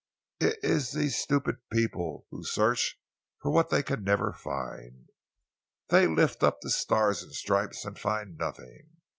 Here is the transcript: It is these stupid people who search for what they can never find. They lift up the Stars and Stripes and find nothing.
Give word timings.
It 0.39 0.57
is 0.63 0.93
these 0.93 1.15
stupid 1.15 1.57
people 1.71 2.25
who 2.31 2.43
search 2.43 2.99
for 3.39 3.51
what 3.51 3.69
they 3.69 3.83
can 3.83 4.03
never 4.03 4.33
find. 4.33 5.09
They 5.89 6.07
lift 6.07 6.41
up 6.41 6.61
the 6.61 6.71
Stars 6.71 7.21
and 7.21 7.33
Stripes 7.35 7.85
and 7.85 7.99
find 7.99 8.35
nothing. 8.35 8.97